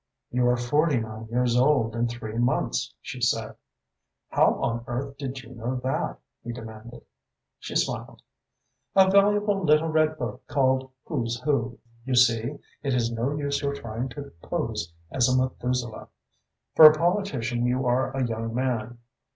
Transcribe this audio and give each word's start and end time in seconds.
"You 0.31 0.47
are 0.49 0.57
forty 0.57 0.99
nine 0.99 1.27
years 1.27 1.55
old 1.55 1.95
and 1.95 2.09
three 2.09 2.39
months," 2.39 2.91
she 3.01 3.21
said. 3.21 3.53
"How 4.29 4.55
on 4.55 4.83
earth 4.87 5.15
did 5.19 5.43
you 5.43 5.53
know 5.53 5.75
that?" 5.75 6.17
he 6.43 6.51
demanded. 6.51 7.03
She 7.59 7.75
smiled. 7.75 8.23
"A 8.95 9.11
valuable 9.11 9.63
little 9.63 9.89
red 9.89 10.17
book 10.17 10.41
called 10.47 10.89
'Who's 11.05 11.39
Who.' 11.41 11.77
You 12.03 12.15
see, 12.15 12.57
it 12.81 12.95
is 12.95 13.11
no 13.11 13.35
use 13.37 13.61
your 13.61 13.75
trying 13.75 14.09
to 14.09 14.31
pose 14.41 14.91
as 15.11 15.29
a 15.29 15.37
Methuselah. 15.37 16.07
For 16.73 16.85
a 16.89 16.97
politician 16.97 17.67
you 17.67 17.85
are 17.85 18.09
a 18.17 18.25
young 18.25 18.55
man. 18.55 18.97